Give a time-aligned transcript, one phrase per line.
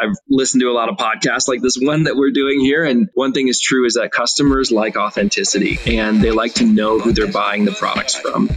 [0.00, 2.84] I've listened to a lot of podcasts like this one that we're doing here.
[2.84, 6.98] And one thing is true is that customers like authenticity and they like to know
[6.98, 8.48] who they're buying the products from.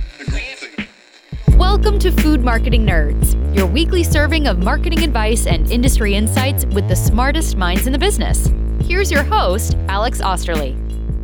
[1.58, 6.88] Welcome to Food Marketing Nerds, your weekly serving of marketing advice and industry insights with
[6.88, 8.50] the smartest minds in the business.
[8.82, 10.78] Here's your host, Alex Osterly.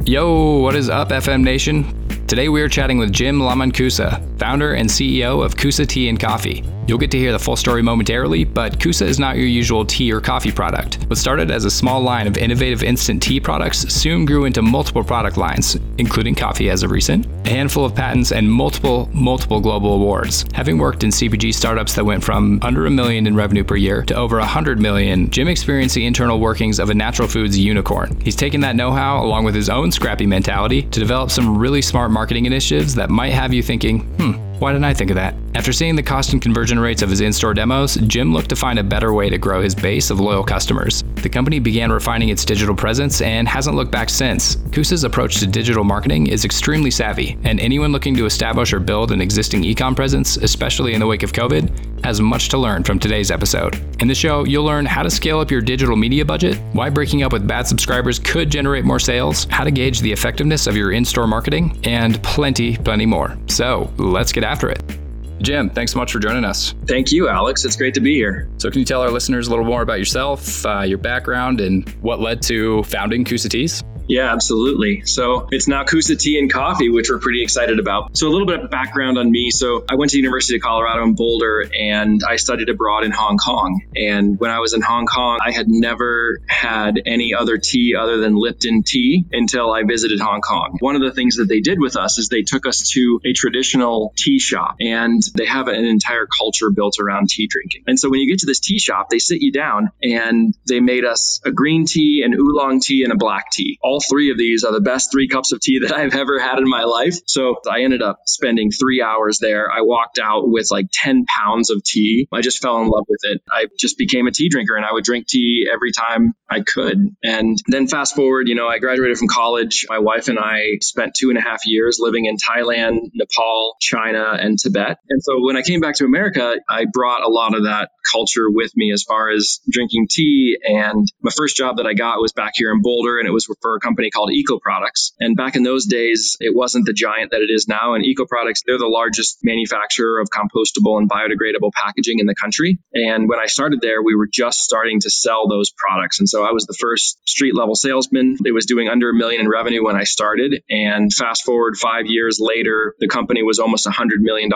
[0.06, 1.96] Yo, what is up, FM Nation?
[2.28, 6.62] Today we are chatting with Jim Lamancusa, founder and CEO of Cusa Tea and Coffee.
[6.90, 10.12] You'll get to hear the full story momentarily, but Cusa is not your usual tea
[10.12, 10.96] or coffee product.
[11.04, 15.04] What started as a small line of innovative instant tea products soon grew into multiple
[15.04, 19.94] product lines, including coffee as of recent, a handful of patents, and multiple, multiple global
[19.94, 20.46] awards.
[20.56, 24.02] Having worked in CPG startups that went from under a million in revenue per year
[24.06, 28.20] to over a hundred million, Jim experienced the internal workings of a natural foods unicorn.
[28.20, 31.84] He's taken that know how, along with his own scrappy mentality, to develop some really
[31.84, 35.36] smart marketing initiatives that might have you thinking, hmm, why didn't I think of that?
[35.56, 38.56] After seeing the cost and conversion rates of his in store demos, Jim looked to
[38.56, 41.04] find a better way to grow his base of loyal customers.
[41.22, 44.56] The company began refining its digital presence and hasn't looked back since.
[44.72, 49.12] Cusa's approach to digital marketing is extremely savvy, and anyone looking to establish or build
[49.12, 53.00] an existing ecom presence, especially in the wake of COVID, has much to learn from
[53.00, 53.76] today's episode.
[54.02, 57.24] In the show, you'll learn how to scale up your digital media budget, why breaking
[57.24, 60.94] up with bad subscribers could generate more sales, how to gauge the effectiveness of your
[60.94, 63.38] in store marketing, and plenty, plenty more.
[63.48, 64.99] So let's get after it.
[65.42, 66.74] Jim, thanks so much for joining us.
[66.86, 67.64] Thank you, Alex.
[67.66, 68.50] It's great to be here.
[68.58, 71.88] So, can you tell our listeners a little more about yourself, uh, your background, and
[72.02, 73.84] what led to founding Cusa Teas?
[74.10, 75.04] Yeah, absolutely.
[75.06, 78.18] So it's now Cusa Tea and Coffee, which we're pretty excited about.
[78.18, 79.52] So a little bit of background on me.
[79.52, 83.38] So I went to University of Colorado in Boulder and I studied abroad in Hong
[83.38, 83.80] Kong.
[83.96, 88.18] And when I was in Hong Kong, I had never had any other tea other
[88.18, 90.78] than Lipton tea until I visited Hong Kong.
[90.80, 93.34] One of the things that they did with us is they took us to a
[93.34, 97.84] traditional tea shop and they have an entire culture built around tea drinking.
[97.86, 100.80] And so when you get to this tea shop, they sit you down and they
[100.80, 103.78] made us a green tea, an oolong tea, and a black tea.
[103.84, 106.40] All all three of these are the best three cups of tea that I've ever
[106.40, 107.16] had in my life.
[107.26, 109.70] So I ended up spending three hours there.
[109.70, 112.28] I walked out with like 10 pounds of tea.
[112.32, 113.42] I just fell in love with it.
[113.52, 117.16] I just became a tea drinker and I would drink tea every time I could.
[117.24, 119.86] And then fast forward, you know, I graduated from college.
[119.90, 124.38] My wife and I spent two and a half years living in Thailand, Nepal, China,
[124.40, 124.98] and Tibet.
[125.10, 128.50] And so when I came back to America, I brought a lot of that culture
[128.50, 130.58] with me as far as drinking tea.
[130.64, 133.48] And my first job that I got was back here in Boulder and it was
[133.62, 135.14] for a company called Eco Products.
[135.20, 137.96] And back in those days, it wasn't the giant that it is now.
[137.96, 142.80] And Eco Products, they're the largest manufacturer of compostable and biodegradable packaging in the country.
[142.94, 146.20] And when I started there, we were just starting to sell those products.
[146.20, 148.38] And so I was the first street level salesman.
[148.46, 150.62] It was doing under a million in revenue when I started.
[150.70, 154.52] And fast forward five years later, the company was almost a $100 million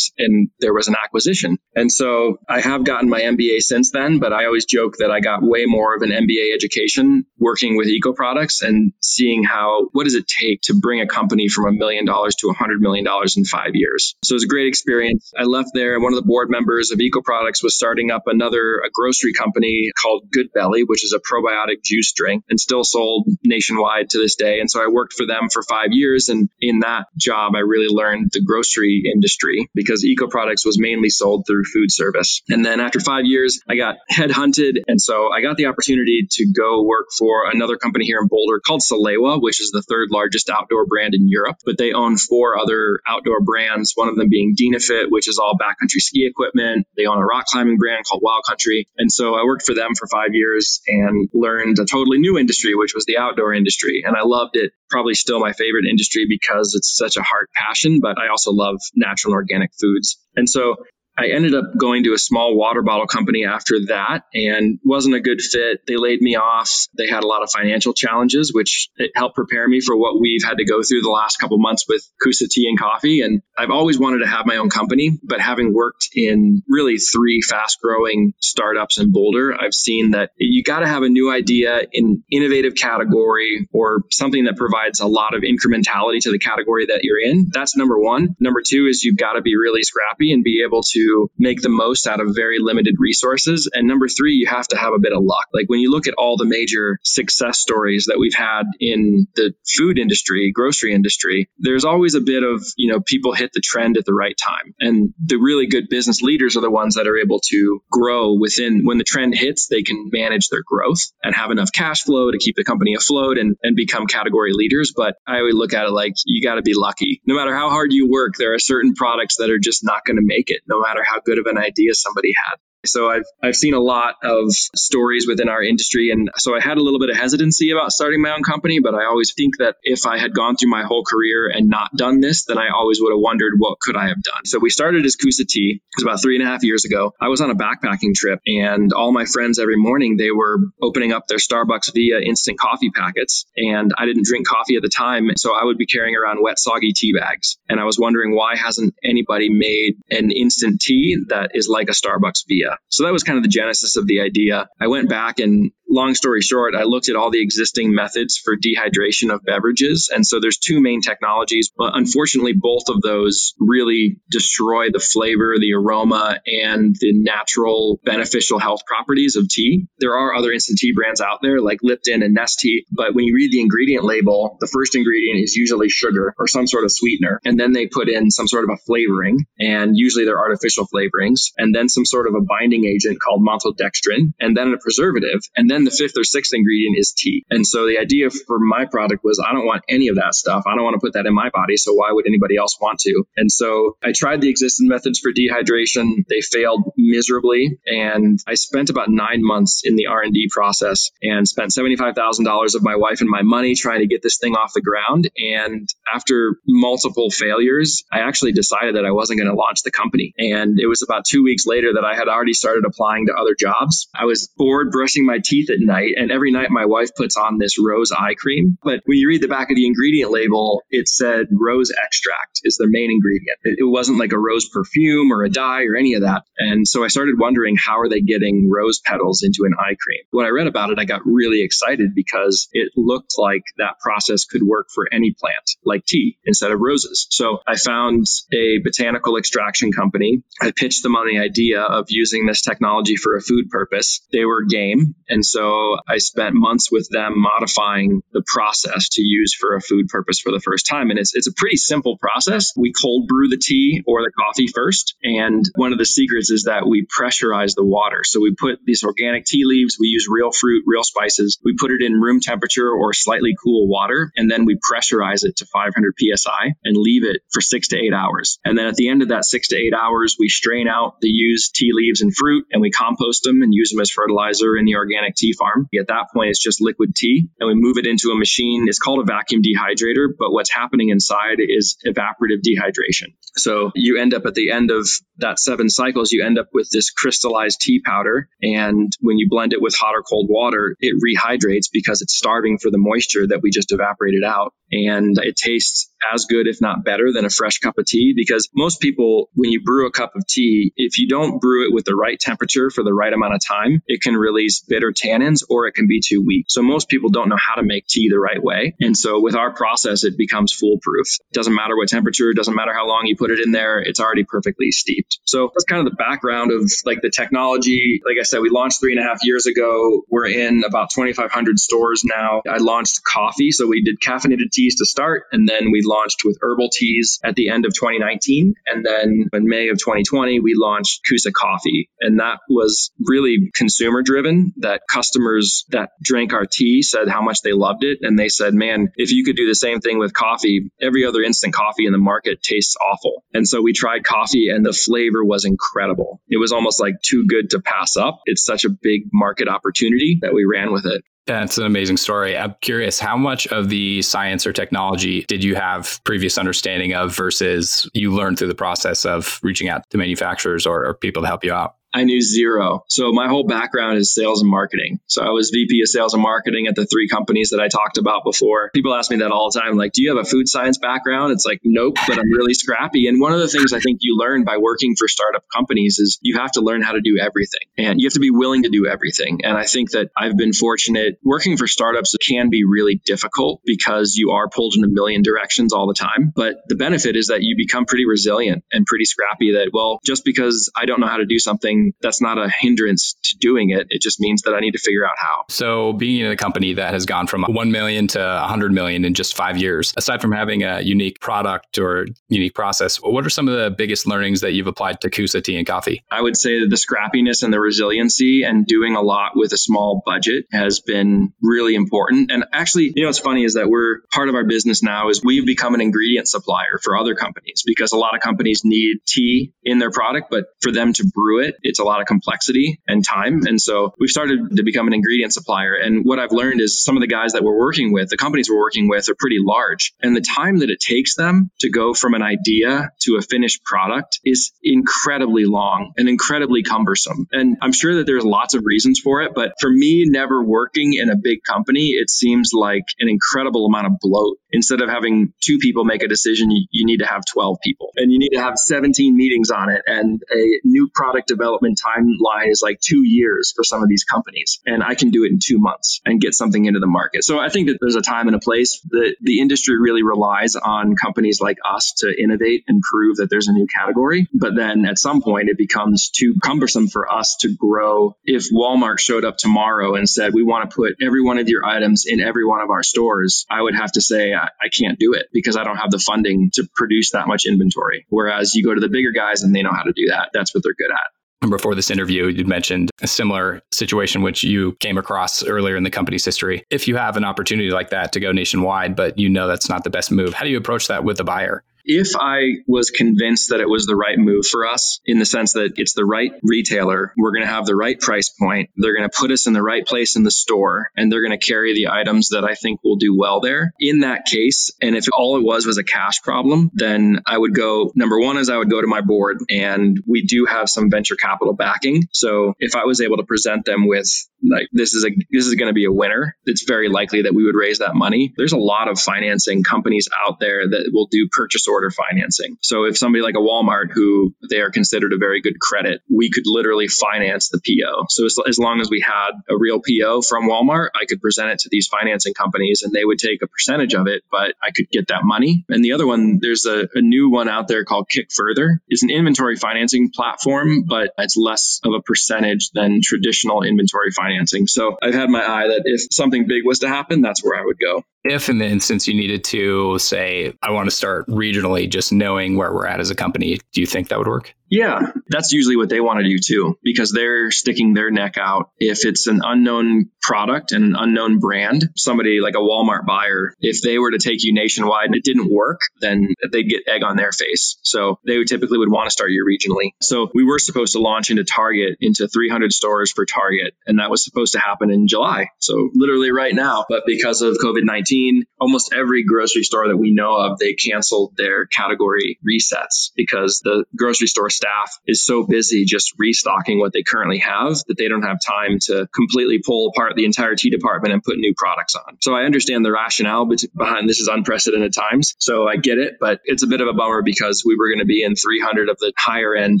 [0.18, 1.58] and there was an acquisition.
[1.74, 5.20] And so I have gotten my MBA since then, but I always joke that I
[5.20, 10.04] got way more of an MBA education working with Eco Products and seeing how what
[10.04, 13.04] does it take to bring a company from a million dollars to a hundred million
[13.04, 14.14] dollars in five years.
[14.24, 15.32] So it was a great experience.
[15.38, 18.24] I left there, and one of the board members of Eco Products was starting up
[18.26, 22.84] another a grocery company called Good Belly, which is a probiotic juice drink, and still
[22.84, 24.60] sold nationwide to this day.
[24.60, 27.88] And so I worked for them for five years, and in that job, I really
[27.88, 32.42] learned the grocery industry because Eco Products was mainly sold through food service.
[32.48, 36.52] And then after five years, I got headhunted, and so I got the opportunity to
[36.56, 40.08] go work for another company here in Boulder called called Salewa, which is the third
[40.10, 44.28] largest outdoor brand in Europe, but they own four other outdoor brands, one of them
[44.28, 46.86] being Dynafit, which is all backcountry ski equipment.
[46.96, 48.88] They own a rock climbing brand called Wild Country.
[48.96, 52.74] And so I worked for them for five years and learned a totally new industry,
[52.74, 54.02] which was the outdoor industry.
[54.04, 54.72] And I loved it.
[54.90, 58.76] Probably still my favorite industry because it's such a heart passion, but I also love
[58.94, 60.18] natural and organic foods.
[60.34, 60.76] And so
[61.18, 65.20] I ended up going to a small water bottle company after that and wasn't a
[65.20, 65.80] good fit.
[65.86, 66.86] They laid me off.
[66.96, 70.58] They had a lot of financial challenges, which helped prepare me for what we've had
[70.58, 73.22] to go through the last couple months with Cusa Tea and Coffee.
[73.22, 77.42] And I've always wanted to have my own company, but having worked in really three
[77.42, 81.82] fast growing startups in Boulder, I've seen that you got to have a new idea
[81.90, 87.00] in innovative category or something that provides a lot of incrementality to the category that
[87.02, 87.48] you're in.
[87.52, 88.36] That's number one.
[88.38, 91.07] Number two is you've got to be really scrappy and be able to
[91.38, 93.70] make the most out of very limited resources.
[93.72, 95.46] And number three, you have to have a bit of luck.
[95.52, 99.52] Like when you look at all the major success stories that we've had in the
[99.76, 103.96] food industry, grocery industry, there's always a bit of, you know, people hit the trend
[103.96, 104.74] at the right time.
[104.80, 108.84] And the really good business leaders are the ones that are able to grow within
[108.84, 112.38] when the trend hits, they can manage their growth and have enough cash flow to
[112.38, 114.92] keep the company afloat and, and become category leaders.
[114.96, 117.20] But I always look at it like you got to be lucky.
[117.26, 120.16] No matter how hard you work, there are certain products that are just not going
[120.16, 122.67] to make it, no matter how good of an idea somebody had.
[122.86, 126.78] So I've I've seen a lot of stories within our industry and so I had
[126.78, 129.76] a little bit of hesitancy about starting my own company, but I always think that
[129.82, 133.00] if I had gone through my whole career and not done this, then I always
[133.00, 134.44] would have wondered what could I have done.
[134.44, 135.80] So we started as Cusa Tea.
[135.82, 137.14] It was about three and a half years ago.
[137.20, 141.12] I was on a backpacking trip and all my friends every morning they were opening
[141.12, 143.44] up their Starbucks via instant coffee packets.
[143.56, 146.60] And I didn't drink coffee at the time, so I would be carrying around wet,
[146.60, 147.58] soggy tea bags.
[147.68, 151.92] And I was wondering why hasn't anybody made an instant tea that is like a
[151.92, 152.67] Starbucks via?
[152.88, 154.68] So that was kind of the genesis of the idea.
[154.80, 158.56] I went back and long story short, I looked at all the existing methods for
[158.56, 160.10] dehydration of beverages.
[160.12, 161.70] And so there's two main technologies.
[161.76, 168.58] But unfortunately, both of those really destroy the flavor, the aroma, and the natural beneficial
[168.58, 169.86] health properties of tea.
[169.98, 172.84] There are other instant tea brands out there like Lipton and Nestea.
[172.92, 176.66] But when you read the ingredient label, the first ingredient is usually sugar or some
[176.66, 177.40] sort of sweetener.
[177.44, 179.46] And then they put in some sort of a flavoring.
[179.58, 181.52] And usually they're artificial flavorings.
[181.56, 184.32] And then some sort of a binding agent called maltodextrin.
[184.40, 185.40] And then a preservative.
[185.56, 187.44] And then the fifth or sixth ingredient is tea.
[187.50, 190.64] And so the idea for my product was I don't want any of that stuff.
[190.66, 191.76] I don't want to put that in my body.
[191.76, 193.24] So why would anybody else want to?
[193.36, 196.24] And so I tried the existing methods for dehydration.
[196.28, 197.78] They failed miserably.
[197.86, 202.96] And I spent about nine months in the R&D process and spent $75,000 of my
[202.96, 205.30] wife and my money trying to get this thing off the ground.
[205.36, 210.34] And after multiple failures, I actually decided that I wasn't going to launch the company.
[210.38, 213.54] And it was about two weeks later that I had already started applying to other
[213.58, 214.08] jobs.
[214.14, 216.14] I was bored brushing my teeth teeth at night.
[216.16, 218.78] And every night my wife puts on this rose eye cream.
[218.82, 222.76] But when you read the back of the ingredient label, it said rose extract is
[222.76, 223.58] their main ingredient.
[223.62, 226.42] It, it wasn't like a rose perfume or a dye or any of that.
[226.58, 230.22] And so I started wondering how are they getting rose petals into an eye cream?
[230.30, 234.44] When I read about it, I got really excited because it looked like that process
[234.44, 237.26] could work for any plant, like tea instead of roses.
[237.30, 240.42] So I found a botanical extraction company.
[240.60, 244.20] I pitched them on the idea of using this technology for a food purpose.
[244.32, 245.14] They were game.
[245.28, 249.80] And so so I spent months with them modifying the process to use for a
[249.80, 251.10] food purpose for the first time.
[251.10, 252.72] And it's, it's a pretty simple process.
[252.76, 255.16] We cold brew the tea or the coffee first.
[255.24, 258.22] And one of the secrets is that we pressurize the water.
[258.24, 261.58] So we put these organic tea leaves, we use real fruit, real spices.
[261.64, 264.30] We put it in room temperature or slightly cool water.
[264.36, 268.14] And then we pressurize it to 500 psi and leave it for six to eight
[268.14, 268.60] hours.
[268.64, 271.28] And then at the end of that six to eight hours, we strain out the
[271.28, 274.84] used tea leaves and fruit and we compost them and use them as fertilizer in
[274.84, 275.88] the organic tea farm.
[275.98, 278.86] At that point, it's just liquid tea, and we move it into a machine.
[278.88, 283.34] It's called a vacuum dehydrator, but what's happening inside is evaporative dehydration.
[283.56, 285.08] So you end up at the end of
[285.38, 288.48] that seven cycles, you end up with this crystallized tea powder.
[288.62, 292.78] And when you blend it with hot or cold water, it rehydrates because it's starving
[292.78, 294.74] for the moisture that we just evaporated out.
[294.90, 298.32] And it tastes as good, if not better, than a fresh cup of tea.
[298.34, 301.94] Because most people, when you brew a cup of tea, if you don't brew it
[301.94, 305.62] with the right temperature for the right amount of time, it can release bitter tannins
[305.68, 306.66] or it can be too weak.
[306.68, 308.94] So most people don't know how to make tea the right way.
[309.00, 311.28] And so with our process, it becomes foolproof.
[311.50, 314.20] It doesn't matter what temperature, doesn't matter how long you put it in there, it's
[314.20, 315.38] already perfectly steeped.
[315.44, 318.20] So that's kind of the background of like the technology.
[318.24, 320.22] Like I said, we launched three and a half years ago.
[320.28, 322.62] We're in about 2,500 stores now.
[322.68, 323.70] I launched coffee.
[323.70, 327.54] So we did caffeinated teas to start, and then we launched with herbal teas at
[327.54, 328.74] the end of 2019.
[328.86, 332.07] And then in May of 2020, we launched Cusa Coffee.
[332.20, 337.62] And that was really consumer driven, that customers that drank our tea said how much
[337.62, 338.18] they loved it.
[338.22, 341.42] And they said, man, if you could do the same thing with coffee, every other
[341.42, 343.44] instant coffee in the market tastes awful.
[343.54, 346.40] And so we tried coffee and the flavor was incredible.
[346.48, 348.40] It was almost like too good to pass up.
[348.46, 351.22] It's such a big market opportunity that we ran with it.
[351.46, 352.58] That's an amazing story.
[352.58, 357.34] I'm curious, how much of the science or technology did you have previous understanding of
[357.34, 361.48] versus you learned through the process of reaching out to manufacturers or, or people to
[361.48, 361.94] help you out?
[362.18, 363.04] I knew zero.
[363.08, 365.20] So my whole background is sales and marketing.
[365.26, 368.18] So I was VP of sales and marketing at the three companies that I talked
[368.18, 368.90] about before.
[368.92, 371.52] People ask me that all the time, like, do you have a food science background?
[371.52, 373.28] It's like, nope, but I'm really scrappy.
[373.28, 376.38] And one of the things I think you learn by working for startup companies is
[376.42, 378.88] you have to learn how to do everything and you have to be willing to
[378.88, 379.60] do everything.
[379.62, 384.34] And I think that I've been fortunate working for startups can be really difficult because
[384.34, 386.52] you are pulled in a million directions all the time.
[386.54, 390.44] But the benefit is that you become pretty resilient and pretty scrappy that, well, just
[390.44, 394.06] because I don't know how to do something that's not a hindrance to doing it.
[394.10, 395.64] It just means that I need to figure out how.
[395.68, 399.34] So, being in a company that has gone from 1 million to 100 million in
[399.34, 403.68] just five years, aside from having a unique product or unique process, what are some
[403.68, 406.22] of the biggest learnings that you've applied to Cusa Tea and Coffee?
[406.30, 409.78] I would say that the scrappiness and the resiliency and doing a lot with a
[409.78, 412.50] small budget has been really important.
[412.50, 415.42] And actually, you know, what's funny is that we're part of our business now is
[415.42, 419.72] we've become an ingredient supplier for other companies because a lot of companies need tea
[419.82, 423.00] in their product, but for them to brew it, it creates a lot of complexity
[423.06, 423.66] and time.
[423.66, 425.94] And so we've started to become an ingredient supplier.
[425.94, 428.68] And what I've learned is some of the guys that we're working with, the companies
[428.70, 430.12] we're working with are pretty large.
[430.22, 433.84] And the time that it takes them to go from an idea to a finished
[433.84, 437.46] product is incredibly long and incredibly cumbersome.
[437.52, 441.14] And I'm sure that there's lots of reasons for it, but for me, never working
[441.14, 444.58] in a big company, it seems like an incredible amount of bloat.
[444.70, 448.10] Instead of having two people make a decision, you, you need to have 12 people
[448.16, 450.02] and you need to have 17 meetings on it.
[450.06, 454.80] And a new product development timeline is like two years for some of these companies.
[454.86, 457.44] And I can do it in two months and get something into the market.
[457.44, 460.76] So I think that there's a time and a place that the industry really relies
[460.76, 464.48] on companies like us to innovate and prove that there's a new category.
[464.52, 468.36] But then at some point, it becomes too cumbersome for us to grow.
[468.44, 471.84] If Walmart showed up tomorrow and said, we want to put every one of your
[471.84, 475.18] items in every one of our stores, I would have to say, I, I can't
[475.18, 478.26] do it because I don't have the funding to produce that much inventory.
[478.28, 480.50] Whereas you go to the bigger guys and they know how to do that.
[480.52, 481.37] That's what they're good at.
[481.68, 486.10] Before this interview, you'd mentioned a similar situation which you came across earlier in the
[486.10, 486.84] company's history.
[486.90, 490.04] If you have an opportunity like that to go nationwide, but you know that's not
[490.04, 491.82] the best move, how do you approach that with the buyer?
[492.08, 495.74] If I was convinced that it was the right move for us in the sense
[495.74, 499.28] that it's the right retailer, we're going to have the right price point, they're going
[499.28, 501.92] to put us in the right place in the store, and they're going to carry
[501.92, 503.92] the items that I think will do well there.
[504.00, 507.74] In that case, and if all it was was a cash problem, then I would
[507.74, 511.10] go number one is I would go to my board, and we do have some
[511.10, 512.22] venture capital backing.
[512.32, 514.28] So if I was able to present them with
[514.66, 517.54] like this is a this is going to be a winner, it's very likely that
[517.54, 518.54] we would raise that money.
[518.56, 522.78] There's a lot of financing companies out there that will do purchase order order financing.
[522.80, 526.48] So if somebody like a Walmart, who they are considered a very good credit, we
[526.48, 528.26] could literally finance the PO.
[528.28, 531.70] So as, as long as we had a real PO from Walmart, I could present
[531.70, 534.92] it to these financing companies and they would take a percentage of it, but I
[534.94, 535.84] could get that money.
[535.88, 538.98] And the other one, there's a, a new one out there called Kickfurther.
[539.08, 544.86] It's an inventory financing platform, but it's less of a percentage than traditional inventory financing.
[544.86, 547.84] So I've had my eye that if something big was to happen, that's where I
[547.84, 548.22] would go.
[548.44, 552.76] If in the instance you needed to say, I want to start regionally, just knowing
[552.76, 554.74] where we're at as a company, do you think that would work?
[554.90, 558.90] Yeah, that's usually what they want to do too, because they're sticking their neck out.
[558.98, 564.00] If it's an unknown product and an unknown brand, somebody like a Walmart buyer, if
[564.02, 567.36] they were to take you nationwide and it didn't work, then they'd get egg on
[567.36, 567.98] their face.
[568.02, 570.12] So they would typically would want to start you regionally.
[570.22, 574.30] So we were supposed to launch into Target, into 300 stores for Target, and that
[574.30, 575.68] was supposed to happen in July.
[575.80, 577.04] So literally right now.
[577.08, 581.54] But because of COVID 19, almost every grocery store that we know of, they canceled
[581.56, 587.22] their category resets because the grocery store staff is so busy just restocking what they
[587.22, 591.34] currently have that they don't have time to completely pull apart the entire tea department
[591.34, 592.38] and put new products on.
[592.40, 595.54] So I understand the rationale behind this is unprecedented times.
[595.58, 598.20] So I get it, but it's a bit of a bummer because we were going
[598.20, 600.00] to be in 300 of the higher end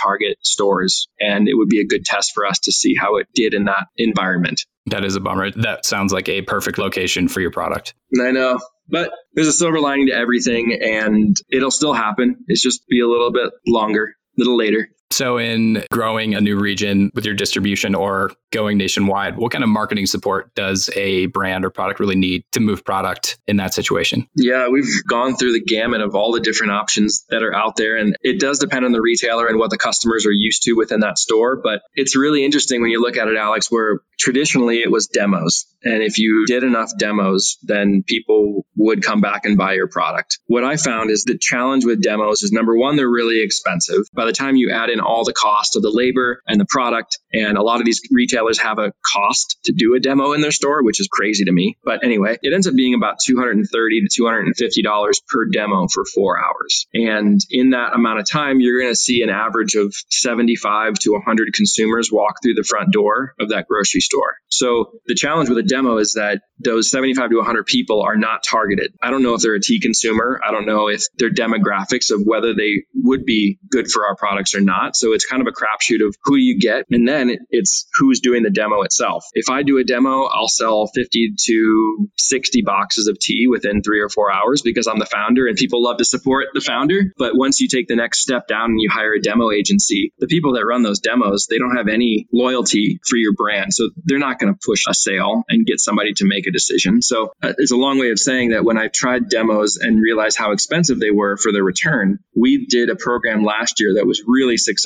[0.00, 3.28] Target stores and it would be a good test for us to see how it
[3.34, 4.62] did in that environment.
[4.86, 5.50] That is a bummer.
[5.50, 7.94] That sounds like a perfect location for your product.
[8.20, 8.58] I know.
[8.88, 12.44] But there's a silver lining to everything and it'll still happen.
[12.48, 14.90] It's just be a little bit longer little later.
[15.12, 19.68] So, in growing a new region with your distribution or going nationwide, what kind of
[19.68, 24.26] marketing support does a brand or product really need to move product in that situation?
[24.34, 27.96] Yeah, we've gone through the gamut of all the different options that are out there.
[27.98, 31.00] And it does depend on the retailer and what the customers are used to within
[31.00, 31.60] that store.
[31.62, 35.66] But it's really interesting when you look at it, Alex, where traditionally it was demos.
[35.84, 40.38] And if you did enough demos, then people would come back and buy your product.
[40.46, 44.04] What I found is the challenge with demos is number one, they're really expensive.
[44.14, 47.18] By the time you add in all the cost of the labor and the product.
[47.32, 50.52] And a lot of these retailers have a cost to do a demo in their
[50.52, 51.76] store, which is crazy to me.
[51.84, 56.86] But anyway, it ends up being about 230 to $250 per demo for four hours.
[56.94, 61.12] And in that amount of time, you're going to see an average of 75 to
[61.12, 64.36] 100 consumers walk through the front door of that grocery store.
[64.48, 68.44] So the challenge with a demo is that those 75 to 100 people are not
[68.44, 68.92] targeted.
[69.02, 70.40] I don't know if they're a tea consumer.
[70.46, 74.54] I don't know if their demographics of whether they would be good for our products
[74.54, 74.91] or not.
[74.96, 76.86] So it's kind of a crapshoot of who you get.
[76.90, 79.24] And then it's who's doing the demo itself.
[79.34, 84.00] If I do a demo, I'll sell 50 to 60 boxes of tea within three
[84.00, 87.12] or four hours because I'm the founder and people love to support the founder.
[87.16, 90.26] But once you take the next step down and you hire a demo agency, the
[90.26, 93.72] people that run those demos, they don't have any loyalty for your brand.
[93.72, 97.02] So they're not going to push a sale and get somebody to make a decision.
[97.02, 100.38] So uh, it's a long way of saying that when I tried demos and realized
[100.38, 104.22] how expensive they were for the return, we did a program last year that was
[104.26, 104.81] really successful.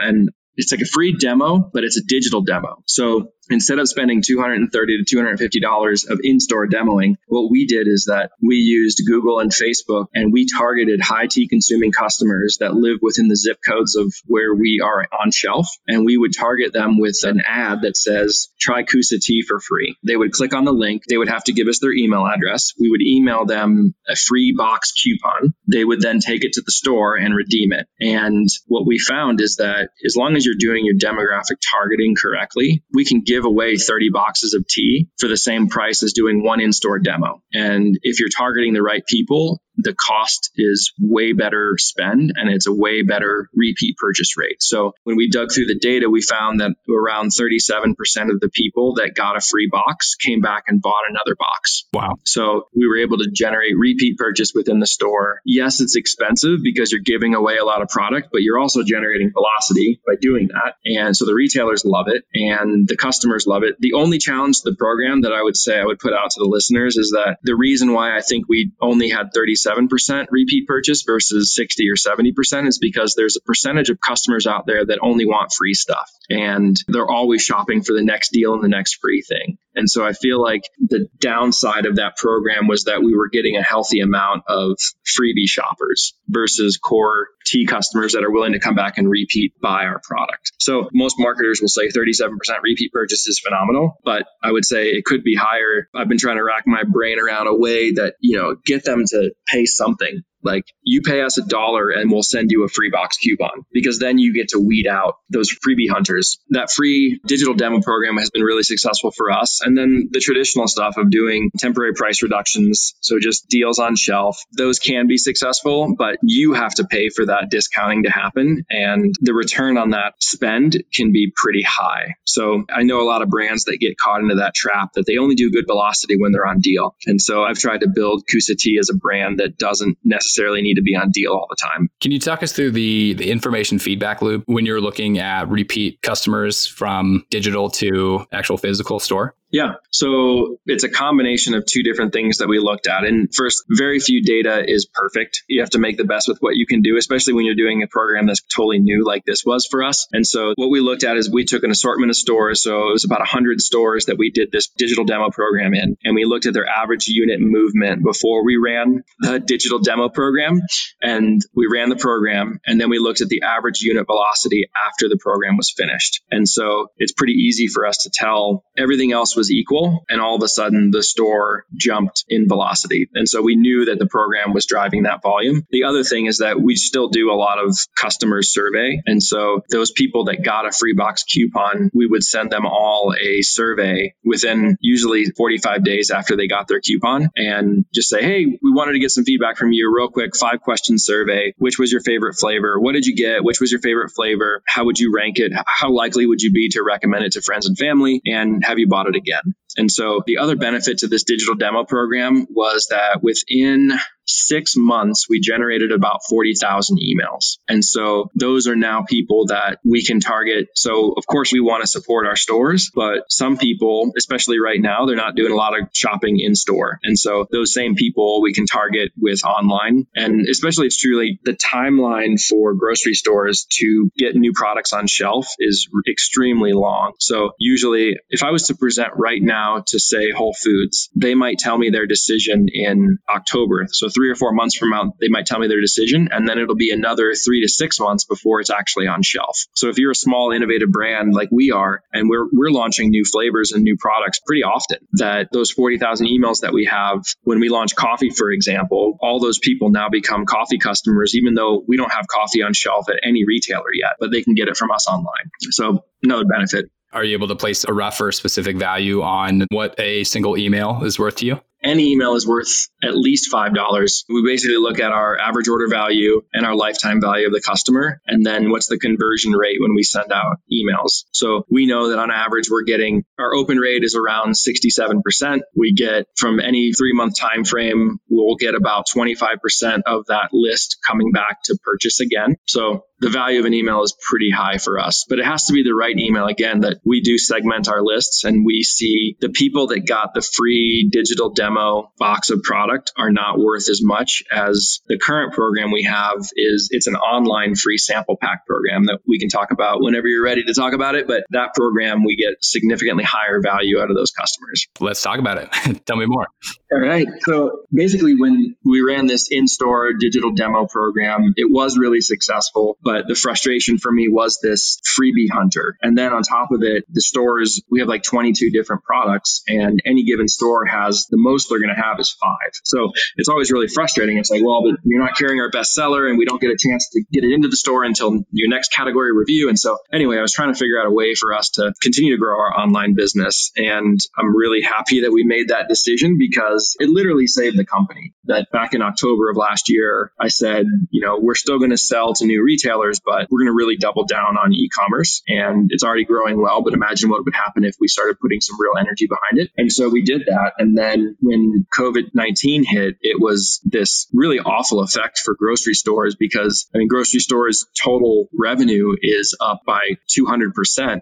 [0.00, 2.82] And it's like a free demo, but it's a digital demo.
[2.86, 8.30] So instead of spending 230 to $250 of in-store demoing, what we did is that
[8.40, 13.28] we used Google and Facebook and we targeted high tea consuming customers that live within
[13.28, 15.68] the zip codes of where we are on shelf.
[15.86, 19.96] And we would target them with an ad that says, try Cusa tea for free.
[20.04, 21.02] They would click on the link.
[21.08, 22.72] They would have to give us their email address.
[22.78, 25.54] We would email them a free box coupon.
[25.70, 27.86] They would then take it to the store and redeem it.
[28.00, 32.82] And what we found is that as long as you're doing your demographic targeting correctly,
[32.92, 36.60] we can give away 30 boxes of tea for the same price as doing one
[36.60, 37.42] in store demo.
[37.52, 42.66] And if you're targeting the right people, the cost is way better spend and it's
[42.66, 44.62] a way better repeat purchase rate.
[44.62, 47.94] So when we dug through the data, we found that around 37%
[48.30, 51.84] of the people that got a free box came back and bought another box.
[51.92, 52.16] Wow.
[52.24, 55.40] So we were able to generate repeat purchase within the store.
[55.44, 59.32] Yes, it's expensive because you're giving away a lot of product, but you're also generating
[59.32, 60.74] velocity by doing that.
[60.84, 63.76] And so the retailers love it and the customers love it.
[63.80, 66.40] The only challenge to the program that I would say I would put out to
[66.40, 70.66] the listeners is that the reason why I think we only had 37 7% repeat
[70.66, 74.98] purchase versus 60 or 70% is because there's a percentage of customers out there that
[75.02, 78.98] only want free stuff and they're always shopping for the next deal and the next
[79.00, 79.58] free thing.
[79.74, 83.56] And so I feel like the downside of that program was that we were getting
[83.56, 88.74] a healthy amount of freebie shoppers versus core tea customers that are willing to come
[88.74, 90.52] back and repeat buy our product.
[90.58, 92.30] So most marketers will say 37%
[92.62, 95.88] repeat purchase is phenomenal, but I would say it could be higher.
[95.94, 99.04] I've been trying to rack my brain around a way that, you know, get them
[99.06, 102.90] to pay something like you pay us a dollar and we'll send you a free
[102.90, 106.38] box coupon because then you get to weed out those freebie hunters.
[106.50, 109.60] That free digital demo program has been really successful for us.
[109.62, 112.94] And then the traditional stuff of doing temporary price reductions.
[113.00, 114.38] So just deals on shelf.
[114.56, 118.64] Those can be successful, but you have to pay for that discounting to happen.
[118.70, 122.14] And the return on that spend can be pretty high.
[122.24, 125.16] So I know a lot of brands that get caught into that trap that they
[125.16, 126.94] only do good velocity when they're on deal.
[127.06, 130.62] And so I've tried to build Cusa Tea as a brand that doesn't necessarily necessarily
[130.62, 131.88] need to be on deal all the time.
[132.00, 136.00] Can you talk us through the, the information feedback loop when you're looking at repeat
[136.02, 139.34] customers from digital to actual physical store?
[139.54, 139.74] Yeah.
[139.92, 143.04] So it's a combination of two different things that we looked at.
[143.04, 145.44] And first, very few data is perfect.
[145.48, 147.84] You have to make the best with what you can do, especially when you're doing
[147.84, 150.08] a program that's totally new like this was for us.
[150.12, 152.64] And so what we looked at is we took an assortment of stores.
[152.64, 155.96] So it was about 100 stores that we did this digital demo program in.
[156.02, 160.62] And we looked at their average unit movement before we ran the digital demo program.
[161.00, 162.58] And we ran the program.
[162.66, 166.22] And then we looked at the average unit velocity after the program was finished.
[166.28, 170.04] And so it's pretty easy for us to tell everything else was was equal.
[170.08, 173.08] And all of a sudden, the store jumped in velocity.
[173.14, 175.66] And so we knew that the program was driving that volume.
[175.70, 179.02] The other thing is that we still do a lot of customer survey.
[179.04, 183.14] And so those people that got a free box coupon, we would send them all
[183.20, 188.46] a survey within usually 45 days after they got their coupon and just say, hey,
[188.46, 191.52] we wanted to get some feedback from you real quick, five question survey.
[191.58, 192.80] Which was your favorite flavor?
[192.80, 193.44] What did you get?
[193.44, 194.62] Which was your favorite flavor?
[194.66, 195.52] How would you rank it?
[195.66, 198.22] How likely would you be to recommend it to friends and family?
[198.24, 199.33] And have you bought it again?
[199.34, 199.54] Again.
[199.76, 203.90] And so the other benefit to this digital demo program was that within
[204.26, 207.58] six months, we generated about 40,000 emails.
[207.68, 210.68] And so those are now people that we can target.
[210.74, 215.06] So of course we want to support our stores, but some people, especially right now,
[215.06, 216.98] they're not doing a lot of shopping in store.
[217.02, 220.06] And so those same people we can target with online.
[220.14, 225.46] And especially it's truly the timeline for grocery stores to get new products on shelf
[225.58, 227.12] is extremely long.
[227.18, 231.58] So usually if I was to present right now, to say Whole Foods, they might
[231.58, 233.86] tell me their decision in October.
[233.90, 236.58] So three or four months from now, they might tell me their decision, and then
[236.58, 239.66] it'll be another three to six months before it's actually on shelf.
[239.74, 243.24] So if you're a small innovative brand like we are, and we're we're launching new
[243.24, 247.68] flavors and new products pretty often, that those 40,000 emails that we have when we
[247.68, 252.12] launch coffee, for example, all those people now become coffee customers, even though we don't
[252.12, 255.08] have coffee on shelf at any retailer yet, but they can get it from us
[255.08, 255.50] online.
[255.70, 256.90] So another benefit.
[257.12, 261.04] Are you able to place a rough or specific value on what a single email
[261.04, 261.60] is worth to you?
[261.84, 264.24] Any email is worth at least $5.
[264.28, 268.20] We basically look at our average order value and our lifetime value of the customer,
[268.26, 271.24] and then what's the conversion rate when we send out emails.
[271.32, 275.60] So we know that on average, we're getting our open rate is around 67%.
[275.76, 280.98] We get from any three month time frame, we'll get about 25% of that list
[281.06, 282.56] coming back to purchase again.
[282.66, 285.72] So the value of an email is pretty high for us, but it has to
[285.72, 289.48] be the right email again that we do segment our lists and we see the
[289.48, 294.42] people that got the free digital demo box of product are not worth as much
[294.52, 299.20] as the current program we have is it's an online free sample pack program that
[299.26, 301.26] we can talk about whenever you're ready to talk about it.
[301.26, 304.86] But that program, we get significantly higher value out of those customers.
[305.00, 306.04] Let's talk about it.
[306.06, 306.46] Tell me more.
[306.92, 307.26] All right.
[307.48, 312.98] So basically, when we ran this in store digital demo program, it was really successful.
[313.02, 315.96] But the frustration for me was this freebie hunter.
[316.02, 320.00] And then on top of it, the stores, we have like 22 different products, and
[320.04, 322.72] any given store has the most they're going to have is five.
[322.84, 324.38] So it's always really frustrating.
[324.38, 326.78] It's like, well, but you're not carrying our best seller, and we don't get a
[326.78, 329.68] chance to get it into the store until your next category review.
[329.68, 332.32] And so, anyway, I was trying to figure out a way for us to continue
[332.32, 333.72] to grow our online business.
[333.76, 338.34] And I'm really happy that we made that decision because it literally saved the company.
[338.44, 341.96] That back in October of last year, I said, you know, we're still going to
[341.96, 342.93] sell to new retailers,
[343.24, 345.42] but we're going to really double down on e commerce.
[345.48, 348.76] And it's already growing well, but imagine what would happen if we started putting some
[348.80, 349.70] real energy behind it.
[349.76, 350.74] And so we did that.
[350.78, 356.34] And then when COVID 19 hit, it was this really awful effect for grocery stores
[356.34, 360.00] because, I mean, grocery stores' total revenue is up by
[360.36, 360.72] 200%.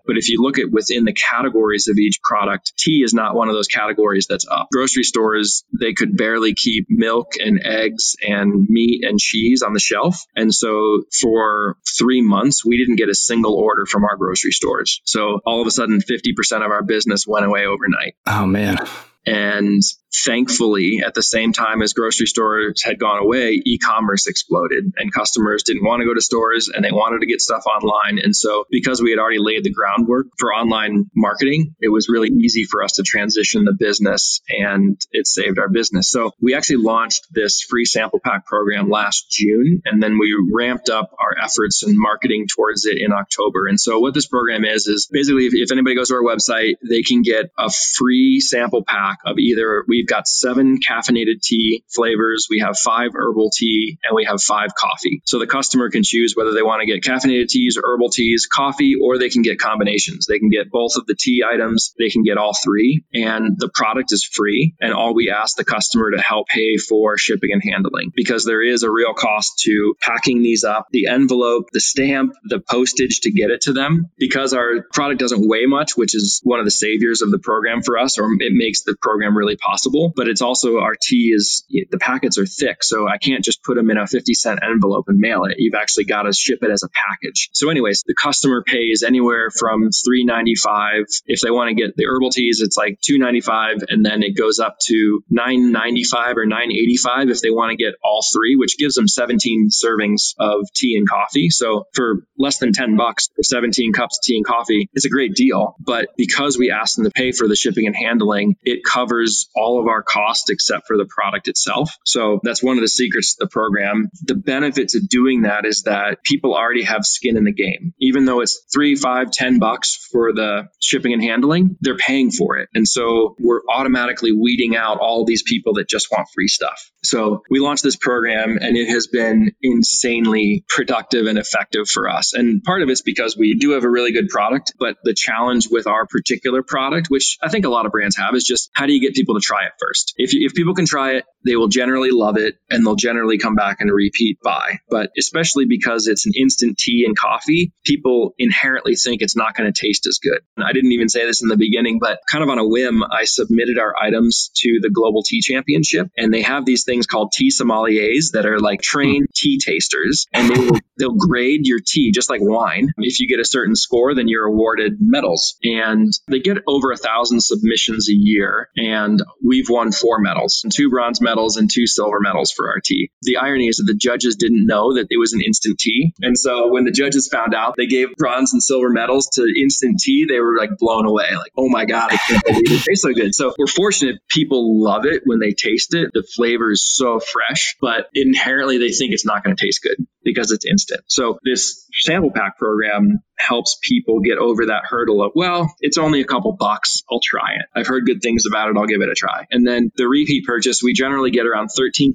[0.06, 3.48] But if you look at within the categories of each product, tea is not one
[3.48, 4.68] of those categories that's up.
[4.72, 9.80] Grocery stores, they could barely keep milk and eggs and meat and cheese on the
[9.80, 10.24] shelf.
[10.36, 11.61] And so for
[11.98, 15.00] three months, we didn't get a single order from our grocery stores.
[15.04, 18.14] So all of a sudden, 50% of our business went away overnight.
[18.26, 18.78] Oh, man.
[19.26, 19.82] And
[20.14, 25.12] thankfully, at the same time as grocery stores had gone away, e commerce exploded and
[25.12, 28.18] customers didn't want to go to stores and they wanted to get stuff online.
[28.22, 32.28] And so, because we had already laid the groundwork for online marketing, it was really
[32.28, 36.10] easy for us to transition the business and it saved our business.
[36.10, 40.90] So, we actually launched this free sample pack program last June and then we ramped
[40.90, 43.66] up our efforts and marketing towards it in October.
[43.66, 46.74] And so, what this program is, is basically if, if anybody goes to our website,
[46.86, 52.48] they can get a free sample pack of either we've got seven caffeinated tea flavors,
[52.50, 55.22] we have five herbal tea, and we have five coffee.
[55.24, 58.94] So the customer can choose whether they want to get caffeinated teas, herbal teas, coffee,
[59.00, 60.26] or they can get combinations.
[60.26, 63.70] They can get both of the tea items, they can get all three, and the
[63.72, 64.74] product is free.
[64.80, 68.62] And all we ask the customer to help pay for shipping and handling because there
[68.62, 73.30] is a real cost to packing these up, the envelope, the stamp, the postage to
[73.30, 74.10] get it to them.
[74.18, 77.82] Because our product doesn't weigh much, which is one of the saviors of the program
[77.82, 79.91] for us, or it makes the program really possible.
[80.14, 83.76] But it's also our tea is the packets are thick, so I can't just put
[83.76, 85.56] them in a 50 cent envelope and mail it.
[85.58, 87.50] You've actually got to ship it as a package.
[87.52, 92.30] So, anyways, the customer pays anywhere from 3.95 if they want to get the herbal
[92.30, 92.60] teas.
[92.60, 97.70] It's like 2.95, and then it goes up to 9.95 or 9.85 if they want
[97.70, 101.50] to get all three, which gives them 17 servings of tea and coffee.
[101.50, 105.10] So for less than 10 bucks for 17 cups of tea and coffee, it's a
[105.10, 105.76] great deal.
[105.80, 109.81] But because we ask them to pay for the shipping and handling, it covers all
[109.82, 111.96] of our costs except for the product itself.
[112.04, 114.10] So that's one of the secrets of the program.
[114.22, 117.94] The benefit to doing that is that people already have skin in the game.
[118.00, 122.58] Even though it's three, five, ten bucks for the shipping and handling, they're paying for
[122.58, 122.68] it.
[122.74, 126.90] And so we're automatically weeding out all these people that just want free stuff.
[127.04, 132.32] So we launched this program and it has been insanely productive and effective for us.
[132.32, 135.68] And part of it's because we do have a really good product, but the challenge
[135.70, 138.86] with our particular product, which I think a lot of brands have, is just how
[138.86, 140.14] do you get people to try it first?
[140.16, 143.38] If, you, if people can try it, they will generally love it and they'll generally
[143.38, 144.78] come back and repeat buy.
[144.88, 149.72] But especially because it's an instant tea and coffee, people inherently think it's not going
[149.72, 150.40] to taste as good.
[150.56, 153.02] And I didn't even say this in the beginning, but kind of on a whim,
[153.02, 157.32] I submitted our items to the Global Tea Championship and they have these things called
[157.32, 162.12] tea sommeliers that are like trained tea tasters and they will, they'll grade your tea
[162.12, 162.88] just like wine.
[162.98, 166.96] If you get a certain score, then you're awarded medals and they get over a
[166.96, 169.20] thousand submissions a year and
[169.62, 173.10] we've won four medals, two bronze medals and two silver medals for our tea.
[173.22, 176.12] The irony is that the judges didn't know that it was an instant tea.
[176.20, 180.00] And so when the judges found out they gave bronze and silver medals to instant
[180.00, 181.34] tea, they were like blown away.
[181.34, 183.34] Like, oh my God, I can't believe it tastes so good.
[183.34, 186.10] So we're fortunate people love it when they taste it.
[186.12, 190.06] The flavor is so fresh, but inherently they think it's not going to taste good
[190.24, 191.02] because it's instant.
[191.06, 196.20] So this sample pack program helps people get over that hurdle of, well, it's only
[196.20, 197.02] a couple bucks.
[197.10, 197.66] I'll try it.
[197.74, 198.76] I've heard good things about it.
[198.76, 199.46] I'll give it a try.
[199.50, 202.12] And then the repeat purchase, we generally get around 13%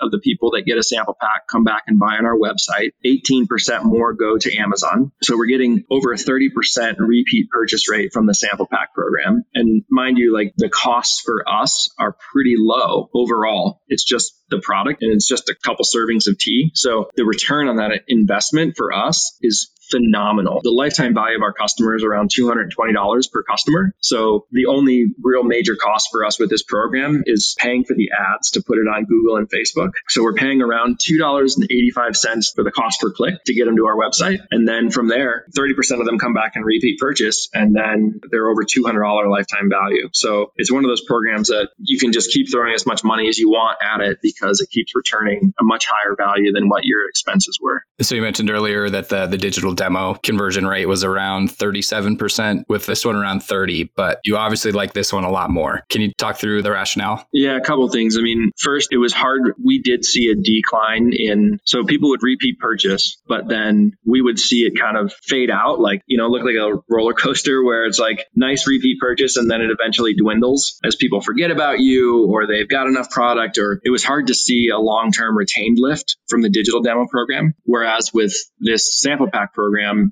[0.00, 2.90] of the people that get a sample pack come back and buy on our website.
[3.04, 5.12] 18% more go to Amazon.
[5.22, 9.44] So we're getting over a 30% repeat purchase rate from the sample pack program.
[9.54, 13.82] And mind you, like the costs for us are pretty low overall.
[13.88, 16.70] It's just the product and it's just a couple servings of tea.
[16.74, 20.60] So the return return on that investment for us is phenomenal.
[20.62, 23.94] The lifetime value of our customer is around $220 per customer.
[24.00, 28.10] So the only real major cost for us with this program is paying for the
[28.12, 29.90] ads to put it on Google and Facebook.
[30.08, 33.96] So we're paying around $2.85 for the cost per click to get them to our
[33.96, 34.38] website.
[34.50, 37.48] And then from there, 30% of them come back and repeat purchase.
[37.52, 40.08] And then they're over $200 lifetime value.
[40.12, 43.28] So it's one of those programs that you can just keep throwing as much money
[43.28, 46.84] as you want at it because it keeps returning a much higher value than what
[46.84, 47.82] your expenses were.
[48.00, 52.84] So you mentioned earlier that the, the digital demo conversion rate was around 37%, with
[52.84, 55.82] this one around 30, but you obviously like this one a lot more.
[55.88, 57.26] Can you talk through the rationale?
[57.32, 58.18] Yeah, a couple things.
[58.18, 59.54] I mean, first, it was hard.
[59.62, 64.38] We did see a decline in, so people would repeat purchase, but then we would
[64.38, 67.84] see it kind of fade out, like, you know, look like a roller coaster where
[67.84, 72.26] it's like nice repeat purchase and then it eventually dwindles as people forget about you
[72.26, 75.78] or they've got enough product, or it was hard to see a long term retained
[75.80, 77.54] lift from the digital demo program.
[77.64, 79.67] Whereas with this sample pack program,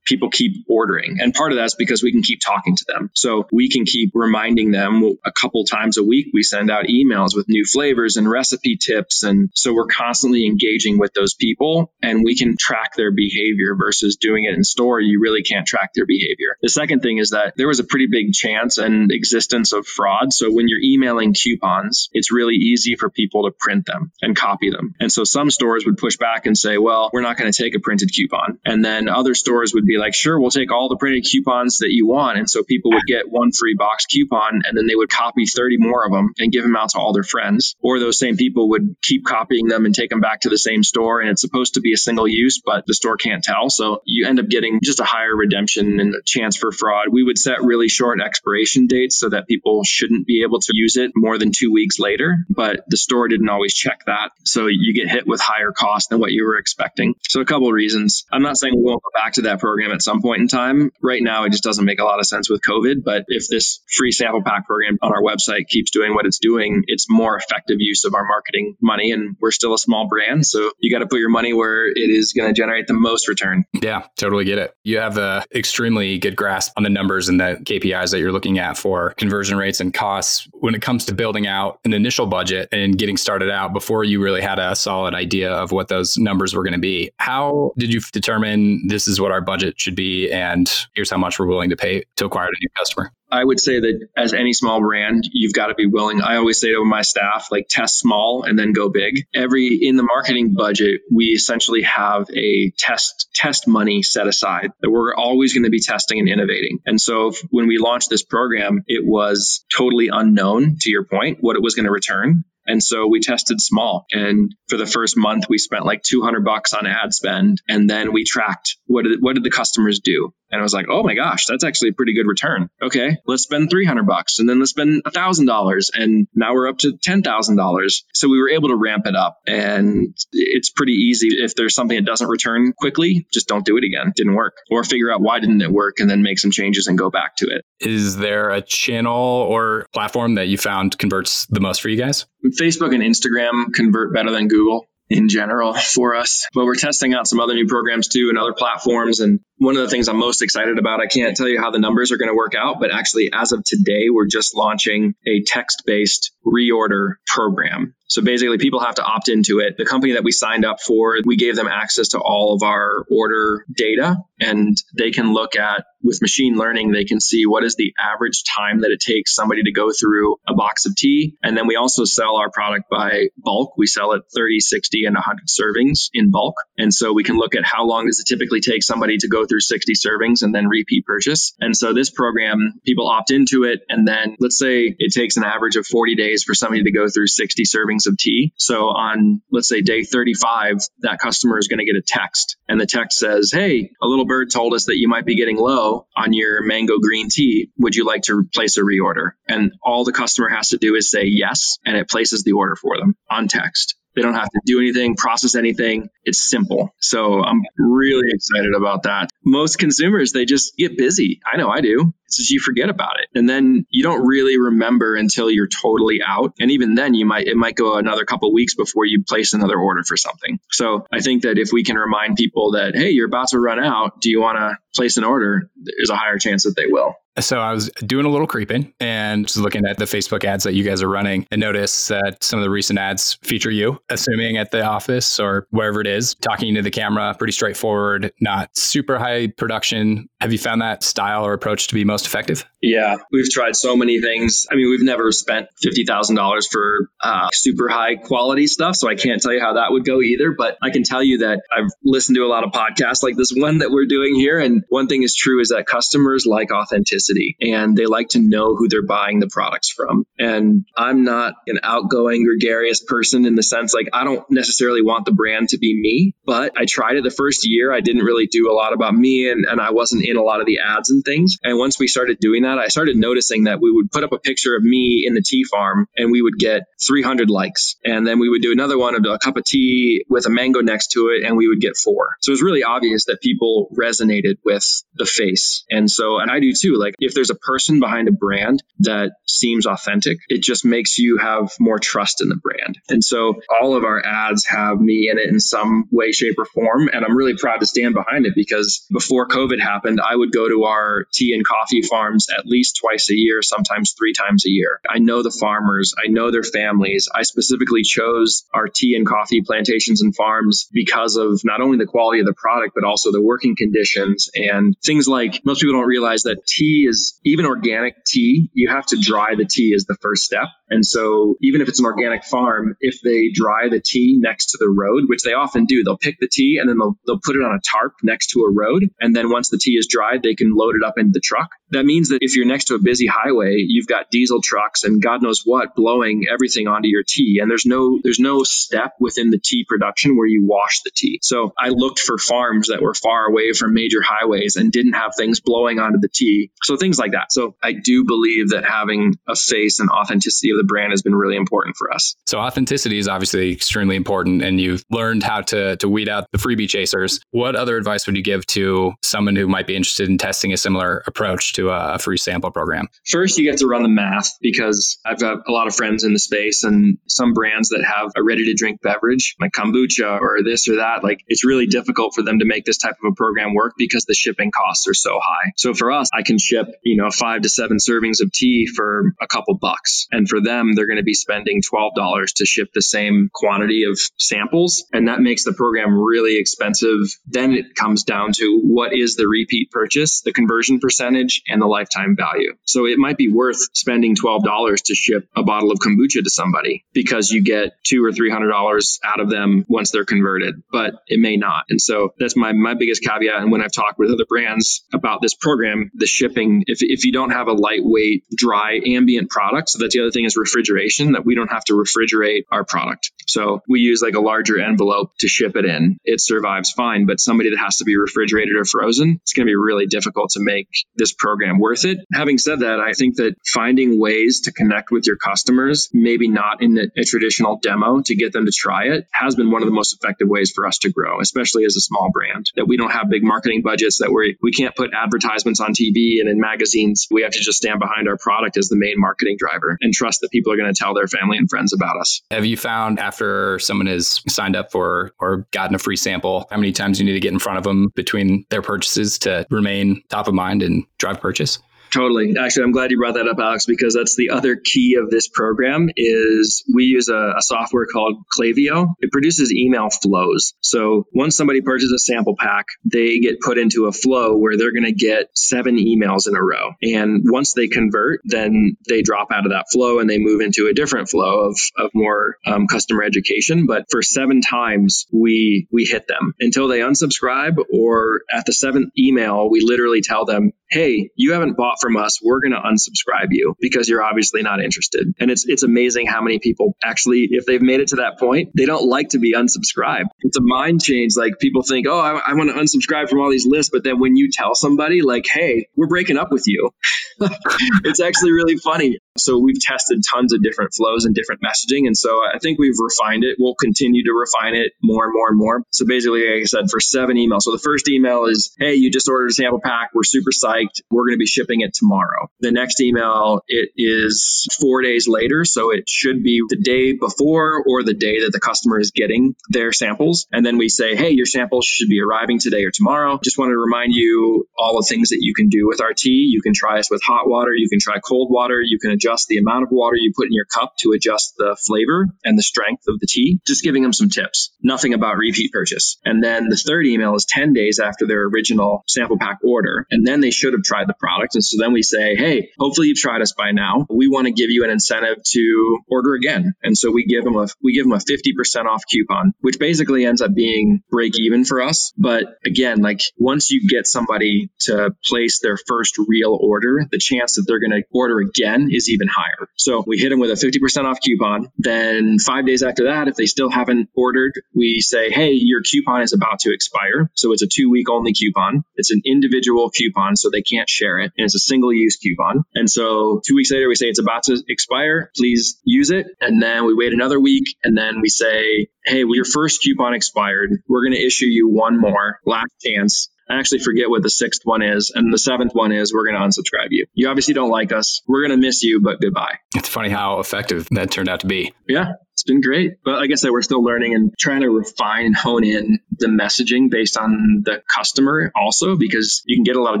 [0.04, 1.18] people keep ordering.
[1.20, 3.10] And part of that's because we can keep talking to them.
[3.14, 6.28] So we can keep reminding them a couple times a week.
[6.32, 9.22] We send out emails with new flavors and recipe tips.
[9.22, 14.16] And so we're constantly engaging with those people and we can track their behavior versus
[14.16, 15.00] doing it in store.
[15.00, 16.56] You really can't track their behavior.
[16.60, 20.32] The second thing is that there was a pretty big chance and existence of fraud.
[20.32, 24.70] So when you're emailing coupons, it's really easy for people to print them and copy
[24.70, 24.94] them.
[25.00, 27.74] And so some stores would push back and say, well, we're not going to take
[27.74, 28.58] a printed coupon.
[28.64, 31.90] And then other stores would be like, sure, we'll take all the printed coupons that
[31.90, 32.38] you want.
[32.38, 35.78] And so people would get one free box coupon and then they would copy 30
[35.78, 37.74] more of them and give them out to all their friends.
[37.80, 40.82] Or those same people would keep copying them and take them back to the same
[40.82, 41.20] store.
[41.20, 43.68] And it's supposed to be a single use, but the store can't tell.
[43.68, 47.08] So you end up getting just a higher redemption and a chance for fraud.
[47.10, 50.96] We would set really short expiration dates so that people shouldn't be able to use
[50.96, 52.46] it more than two weeks later.
[52.48, 54.30] But the store didn't always check that.
[54.44, 57.14] So you get hit with higher cost than what you were expecting.
[57.28, 58.24] So a couple of reasons.
[58.30, 60.90] I'm not saying we won't go back to that program at some point in time.
[61.02, 63.04] Right now, it just doesn't make a lot of sense with COVID.
[63.04, 66.84] But if this free sample pack program on our website keeps doing what it's doing,
[66.86, 69.12] it's more effective use of our marketing money.
[69.12, 70.46] And we're still a small brand.
[70.46, 73.28] So you got to put your money where it is going to generate the most
[73.28, 73.64] return.
[73.72, 74.74] Yeah, totally get it.
[74.84, 78.58] You have a extremely good grasp on the numbers and the KPIs that you're looking
[78.58, 82.68] at for conversion rates and costs when it comes to building out an initial budget
[82.72, 86.54] and getting started out before you really had a solid idea of what those numbers
[86.54, 87.10] were going to be.
[87.18, 91.38] How did you determine this is what our budget should be, and here's how much
[91.38, 93.12] we're willing to pay to acquire a new customer.
[93.30, 96.20] I would say that as any small brand, you've got to be willing.
[96.20, 99.24] I always say to my staff, like test small and then go big.
[99.34, 104.90] Every in the marketing budget, we essentially have a test test money set aside that
[104.90, 106.80] we're always going to be testing and innovating.
[106.84, 111.38] And so if, when we launched this program, it was totally unknown to your point
[111.40, 112.44] what it was going to return.
[112.66, 114.06] And so we tested small.
[114.12, 117.60] And for the first month, we spent like 200 bucks on ad spend.
[117.68, 120.32] And then we tracked what did, what did the customers do?
[120.52, 122.68] And I was like, oh my gosh, that's actually a pretty good return.
[122.80, 125.90] Okay, let's spend 300 bucks and then let's spend $1,000.
[125.94, 128.02] And now we're up to $10,000.
[128.12, 129.38] So we were able to ramp it up.
[129.46, 131.28] And it's pretty easy.
[131.32, 134.12] If there's something that doesn't return quickly, just don't do it again.
[134.14, 134.54] Didn't work.
[134.70, 137.36] Or figure out why didn't it work and then make some changes and go back
[137.36, 137.64] to it.
[137.80, 142.26] Is there a channel or platform that you found converts the most for you guys?
[142.60, 146.46] Facebook and Instagram convert better than Google in general for us.
[146.52, 149.20] But we're testing out some other new programs too and other platforms.
[149.20, 151.78] And one of the things I'm most excited about, I can't tell you how the
[151.78, 155.42] numbers are going to work out, but actually, as of today, we're just launching a
[155.42, 157.94] text based reorder program.
[158.08, 159.76] So basically, people have to opt into it.
[159.78, 163.06] The company that we signed up for, we gave them access to all of our
[163.10, 167.76] order data, and they can look at with machine learning, they can see what is
[167.76, 171.36] the average time that it takes somebody to go through a box of tea.
[171.42, 173.76] And then we also sell our product by bulk.
[173.76, 176.56] We sell it 30, 60, and 100 servings in bulk.
[176.76, 179.46] And so we can look at how long does it typically take somebody to go
[179.46, 181.54] through 60 servings and then repeat purchase.
[181.60, 183.80] And so this program, people opt into it.
[183.88, 187.08] And then let's say it takes an average of 40 days for somebody to go
[187.08, 188.52] through 60 servings of tea.
[188.56, 192.80] So on, let's say day 35, that customer is going to get a text and
[192.80, 196.06] the text says, Hey, a little bird told us that you might be getting low
[196.16, 197.70] on your mango green tea.
[197.78, 199.32] Would you like to place a reorder?
[199.46, 202.76] And all the customer has to do is say yes, and it places the order
[202.76, 203.96] for them on text.
[204.14, 206.08] They don't have to do anything, process anything.
[206.24, 206.90] It's simple.
[207.00, 209.30] So I'm really excited about that.
[209.44, 211.40] Most consumers, they just get busy.
[211.50, 213.28] I know I do is you forget about it.
[213.38, 216.54] And then you don't really remember until you're totally out.
[216.60, 219.78] And even then you might, it might go another couple weeks before you place another
[219.78, 220.58] order for something.
[220.70, 223.82] So I think that if we can remind people that, hey, you're about to run
[223.82, 225.70] out, do you want to place an order?
[225.76, 227.14] There's a higher chance that they will.
[227.38, 230.74] So I was doing a little creeping and just looking at the Facebook ads that
[230.74, 234.58] you guys are running and noticed that some of the recent ads feature you, assuming
[234.58, 239.18] at the office or wherever it is, talking to the camera, pretty straightforward, not super
[239.18, 240.28] high production.
[240.42, 242.64] Have you found that style or approach to be most effective?
[242.80, 244.66] Yeah, we've tried so many things.
[244.70, 248.96] I mean, we've never spent $50,000 for uh, super high quality stuff.
[248.96, 250.52] So I can't tell you how that would go either.
[250.52, 253.52] But I can tell you that I've listened to a lot of podcasts like this
[253.54, 254.58] one that we're doing here.
[254.58, 258.74] And one thing is true is that customers like authenticity and they like to know
[258.74, 260.24] who they're buying the products from.
[260.38, 265.24] And I'm not an outgoing, gregarious person in the sense like I don't necessarily want
[265.24, 267.92] the brand to be me, but I tried it the first year.
[267.92, 270.60] I didn't really do a lot about me and, and I wasn't in a lot
[270.60, 271.58] of the ads and things.
[271.62, 274.38] And once we started doing that, I started noticing that we would put up a
[274.38, 277.96] picture of me in the tea farm and we would get 300 likes.
[278.04, 280.80] And then we would do another one of a cup of tea with a mango
[280.80, 282.36] next to it and we would get four.
[282.40, 285.84] So it was really obvious that people resonated with the face.
[285.90, 286.96] And so, and I do too.
[286.96, 291.38] Like if there's a person behind a brand that seems authentic, it just makes you
[291.38, 292.98] have more trust in the brand.
[293.08, 296.64] And so all of our ads have me in it in some way, shape, or
[296.64, 297.08] form.
[297.12, 300.68] And I'm really proud to stand behind it because before COVID happened, I would go
[300.68, 304.70] to our tea and coffee farms at least twice a year, sometimes three times a
[304.70, 305.00] year.
[305.08, 307.28] I know the farmers, I know their families.
[307.34, 312.06] I specifically chose our tea and coffee plantations and farms because of not only the
[312.06, 316.08] quality of the product, but also the working conditions and things like most people don't
[316.08, 320.16] realize that tea is even organic tea, you have to dry the tea as the
[320.20, 320.68] first step.
[320.88, 324.78] And so even if it's an organic farm, if they dry the tea next to
[324.78, 327.56] the road, which they often do, they'll pick the tea and then they'll, they'll put
[327.56, 329.04] it on a tarp next to a road.
[329.20, 331.70] And then once the tea is dried, they can load it up into the truck.
[331.92, 335.22] That means that if you're next to a busy highway, you've got diesel trucks and
[335.22, 337.58] God knows what blowing everything onto your tea.
[337.60, 341.38] And there's no, there's no step within the tea production where you wash the tea.
[341.42, 345.32] So I looked for farms that were far away from major highways and didn't have
[345.36, 346.70] things blowing onto the tea.
[346.82, 347.52] So things like that.
[347.52, 351.34] So I do believe that having a face and authenticity of the brand has been
[351.34, 352.36] really important for us.
[352.46, 356.58] So authenticity is obviously extremely important and you've learned how to to weed out the
[356.58, 357.40] freebie chasers.
[357.50, 360.76] What other advice would you give to someone who might be interested in testing a
[360.76, 363.08] similar approach to a free sample program?
[363.26, 366.32] First, you get to run the math because I've got a lot of friends in
[366.32, 370.58] the space and some brands that have a ready to drink beverage like kombucha or
[370.64, 371.22] this or that.
[371.22, 374.24] Like it's really difficult for them to make this type of a program work because
[374.24, 375.72] the shipping costs are so high.
[375.76, 379.34] So for us, I can ship, you know, five to seven servings of tea for
[379.40, 380.26] a couple bucks.
[380.30, 384.18] And for them, they're going to be spending $12 to ship the same quantity of
[384.38, 385.04] samples.
[385.12, 387.18] And that makes the program really expensive.
[387.46, 391.86] Then it comes down to what is the repeat purchase, the conversion percentage, and the
[391.86, 392.74] lifetime value.
[392.84, 397.04] So it might be worth spending $12 to ship a bottle of kombucha to somebody
[397.12, 401.56] because you get two or $300 out of them once they're converted, but it may
[401.56, 401.84] not.
[401.88, 403.62] And so that's my, my biggest caveat.
[403.62, 407.32] And when I've talked with other brands about this program, the shipping, if, if you
[407.32, 411.44] don't have a lightweight, dry, ambient product, so that's the other thing is refrigeration, that
[411.44, 413.32] we don't have to refrigerate our product.
[413.46, 416.18] So we use like a larger envelope to ship it in.
[416.24, 419.70] It survives fine, but somebody that has to be refrigerated or frozen, it's going to
[419.70, 422.18] be really difficult to make this program worth it.
[422.32, 426.82] Having said that, I think that finding ways to connect with your customers, maybe not
[426.82, 429.94] in a traditional demo to get them to try it, has been one of the
[429.94, 432.66] most effective ways for us to grow, especially as a small brand.
[432.76, 436.40] That we don't have big marketing budgets, that we we can't put advertisements on TV
[436.40, 437.26] and in magazines.
[437.30, 440.40] We have to just stand behind our product as the main marketing driver and trust
[440.40, 442.42] that people are going to tell their family and friends about us.
[442.50, 446.76] Have you found after someone has signed up for or gotten a free sample, how
[446.76, 450.22] many times you need to get in front of them between their purchases to remain
[450.28, 451.80] top of mind and drive purchase?
[452.12, 452.54] Totally.
[452.60, 455.48] Actually, I'm glad you brought that up, Alex, because that's the other key of this
[455.48, 459.14] program is we use a, a, software called Klaviyo.
[459.20, 460.74] It produces email flows.
[460.80, 464.92] So once somebody purchases a sample pack, they get put into a flow where they're
[464.92, 466.90] going to get seven emails in a row.
[467.02, 470.88] And once they convert, then they drop out of that flow and they move into
[470.88, 473.86] a different flow of, of more um, customer education.
[473.86, 479.12] But for seven times, we, we hit them until they unsubscribe or at the seventh
[479.18, 483.48] email, we literally tell them, Hey, you haven't bought from us, we're going to unsubscribe
[483.50, 485.32] you because you're obviously not interested.
[485.40, 488.72] And it's it's amazing how many people actually, if they've made it to that point,
[488.76, 490.26] they don't like to be unsubscribed.
[490.40, 491.32] It's a mind change.
[491.36, 494.20] Like people think, oh, I, I want to unsubscribe from all these lists, but then
[494.20, 496.90] when you tell somebody, like, hey, we're breaking up with you,
[498.04, 499.18] it's actually really funny.
[499.38, 502.06] So we've tested tons of different flows and different messaging.
[502.06, 503.56] And so I think we've refined it.
[503.58, 505.82] We'll continue to refine it more and more and more.
[505.90, 507.62] So basically, like I said, for seven emails.
[507.62, 510.10] So the first email is, Hey, you just ordered a sample pack.
[510.14, 511.00] We're super psyched.
[511.10, 512.50] We're going to be shipping it tomorrow.
[512.60, 515.64] The next email, it is four days later.
[515.64, 519.54] So it should be the day before or the day that the customer is getting
[519.70, 520.46] their samples.
[520.52, 523.40] And then we say, Hey, your samples should be arriving today or tomorrow.
[523.42, 526.48] Just wanted to remind you all the things that you can do with tea.
[526.50, 527.72] You can try us with hot water.
[527.74, 528.80] You can try cold water.
[528.80, 531.76] You can adjust the amount of water you put in your cup to adjust the
[531.86, 533.60] flavor and the strength of the tea.
[533.66, 534.72] Just giving them some tips.
[534.82, 536.18] Nothing about repeat purchase.
[536.24, 540.06] And then the third email is 10 days after their original sample pack order.
[540.10, 541.54] And then they should have tried the product.
[541.54, 544.06] And so then we say, hey, hopefully you've tried us by now.
[544.10, 546.74] We want to give you an incentive to order again.
[546.82, 550.24] And so we give them a we give them a 50% off coupon, which basically
[550.24, 552.12] ends up being break even for us.
[552.16, 557.54] But again, like once you get somebody to place their first real order, the chance
[557.54, 559.68] that they're going to order again is even higher.
[559.76, 561.68] So we hit them with a 50% off coupon.
[561.78, 566.22] Then five days after that, if they still haven't ordered, we say, hey, your coupon
[566.22, 567.30] is about to expire.
[567.34, 568.84] So it's a two week only coupon.
[568.96, 571.32] It's an individual coupon, so they can't share it.
[571.36, 572.64] And it's a single use coupon.
[572.74, 575.30] And so two weeks later, we say it's about to expire.
[575.36, 576.26] Please use it.
[576.40, 577.76] And then we wait another week.
[577.84, 580.82] And then we say, hey, well, your first coupon expired.
[580.88, 583.28] We're going to issue you one more last chance.
[583.48, 585.12] I actually forget what the sixth one is.
[585.14, 587.06] And the seventh one is we're going to unsubscribe you.
[587.14, 588.22] You obviously don't like us.
[588.26, 589.58] We're going to miss you, but goodbye.
[589.74, 591.74] It's funny how effective that turned out to be.
[591.88, 592.12] Yeah
[592.42, 592.96] it's been great.
[593.04, 596.26] But like I said, we're still learning and trying to refine and hone in the
[596.26, 600.00] messaging based on the customer also, because you can get a lot of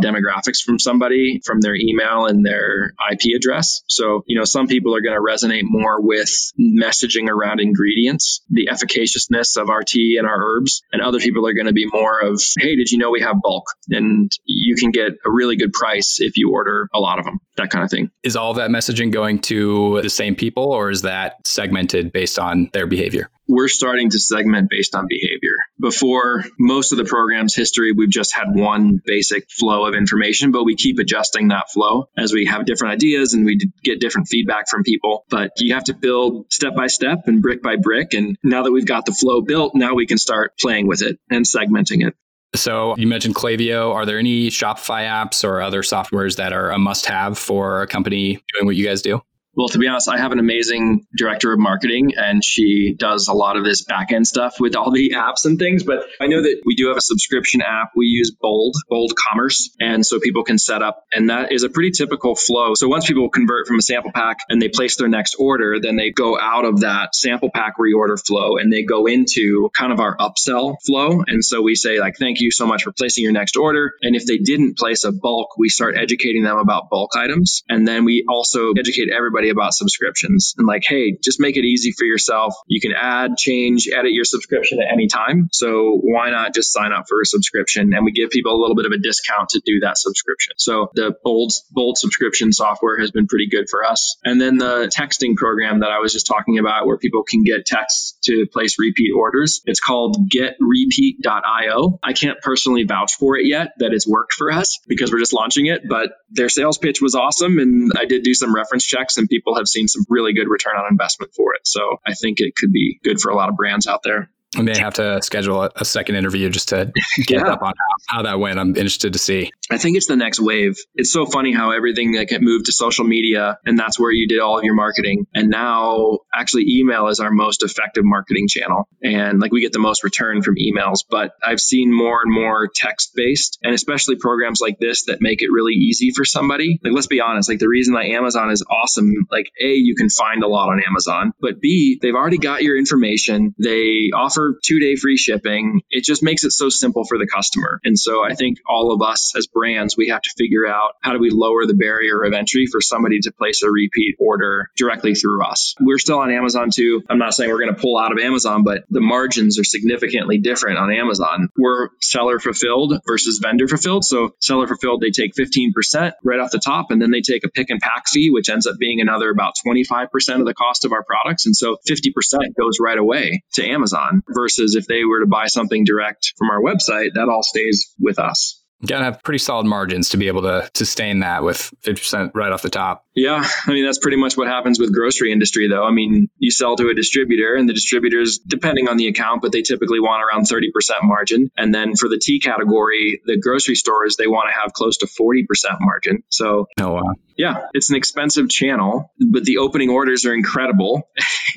[0.00, 3.82] demographics from somebody from their email and their IP address.
[3.86, 8.68] So, you know, some people are going to resonate more with messaging around ingredients, the
[8.72, 10.82] efficaciousness of our tea and our herbs.
[10.92, 13.31] And other people are going to be more of, hey, did you know we have
[13.34, 13.66] bulk?
[13.90, 17.40] And you can get a really good price if you order a lot of them,
[17.56, 18.10] that kind of thing.
[18.22, 22.38] Is all that messaging going to the same people or is that segmented based based
[22.38, 23.28] on their behavior?
[23.48, 25.56] We're starting to segment based on behavior.
[25.80, 30.64] Before most of the program's history, we've just had one basic flow of information, but
[30.64, 34.68] we keep adjusting that flow as we have different ideas and we get different feedback
[34.70, 35.24] from people.
[35.28, 38.14] But you have to build step by step and brick by brick.
[38.14, 41.18] And now that we've got the flow built, now we can start playing with it
[41.28, 42.14] and segmenting it.
[42.54, 43.94] So you mentioned Klaviyo.
[43.94, 47.86] Are there any Shopify apps or other softwares that are a must have for a
[47.86, 49.22] company doing what you guys do?
[49.54, 53.34] Well, to be honest, I have an amazing director of marketing and she does a
[53.34, 55.82] lot of this back end stuff with all the apps and things.
[55.82, 57.90] But I know that we do have a subscription app.
[57.94, 59.74] We use Bold, Bold Commerce.
[59.78, 62.74] And so people can set up, and that is a pretty typical flow.
[62.74, 65.96] So once people convert from a sample pack and they place their next order, then
[65.96, 70.00] they go out of that sample pack reorder flow and they go into kind of
[70.00, 71.24] our upsell flow.
[71.26, 73.92] And so we say, like, thank you so much for placing your next order.
[74.00, 77.62] And if they didn't place a bulk, we start educating them about bulk items.
[77.68, 81.64] And then we also educate everybody everybody about subscriptions and like, hey, just make it
[81.64, 82.54] easy for yourself.
[82.66, 85.48] You can add, change, edit your subscription at any time.
[85.52, 87.92] So why not just sign up for a subscription?
[87.94, 90.54] And we give people a little bit of a discount to do that subscription.
[90.58, 94.16] So the bold bold subscription software has been pretty good for us.
[94.24, 97.66] And then the texting program that I was just talking about where people can get
[97.66, 99.62] texts to place repeat orders.
[99.64, 101.98] It's called getrepeat.io.
[102.02, 105.32] I can't personally vouch for it yet that it's worked for us because we're just
[105.32, 109.16] launching it, but their sales pitch was awesome and I did do some reference checks
[109.16, 111.66] and people have seen some really good return on investment for it.
[111.66, 114.30] So I think it could be good for a lot of brands out there.
[114.56, 117.52] I may have to schedule a, a second interview just to get yeah.
[117.52, 118.58] up on how, how, that went.
[118.58, 119.50] I'm interested to see.
[119.70, 120.76] I think it's the next wave.
[120.94, 124.28] It's so funny how everything that get moved to social media and that's where you
[124.28, 125.26] did all of your marketing.
[125.34, 128.88] And now actually email is our most effective marketing channel.
[129.02, 132.68] And like we get the most return from emails, but I've seen more and more
[132.74, 136.78] text based and especially programs like this that make it really easy for somebody.
[136.84, 140.10] Like let's be honest, like the reason that Amazon is awesome, like A, you can
[140.10, 143.54] find a lot on Amazon, but B, they've already got your information.
[143.58, 145.82] They offer offer two day free shipping.
[145.90, 147.80] It just makes it so simple for the customer.
[147.84, 151.12] And so I think all of us as brands, we have to figure out how
[151.12, 155.14] do we lower the barrier of entry for somebody to place a repeat order directly
[155.14, 155.74] through us.
[155.80, 157.02] We're still on Amazon too.
[157.08, 160.38] I'm not saying we're going to pull out of Amazon, but the margins are significantly
[160.38, 161.48] different on Amazon.
[161.56, 164.04] We're seller fulfilled versus vendor fulfilled.
[164.04, 167.48] So seller fulfilled, they take 15% right off the top, and then they take a
[167.48, 170.92] pick and pack fee, which ends up being another about 25% of the cost of
[170.92, 171.46] our products.
[171.46, 172.12] And so 50%
[172.58, 176.60] goes right away to Amazon versus if they were to buy something direct from our
[176.60, 178.61] website, that all stays with us.
[178.82, 182.50] You gotta have pretty solid margins to be able to sustain that with 50% right
[182.50, 183.06] off the top.
[183.14, 185.84] Yeah, I mean that's pretty much what happens with grocery industry though.
[185.84, 189.52] I mean, you sell to a distributor and the distributors depending on the account, but
[189.52, 190.70] they typically want around 30%
[191.04, 191.50] margin.
[191.56, 195.06] And then for the tea category, the grocery stores they want to have close to
[195.06, 195.44] 40%
[195.80, 196.24] margin.
[196.28, 197.14] So Oh wow.
[197.36, 201.08] Yeah, it's an expensive channel, but the opening orders are incredible.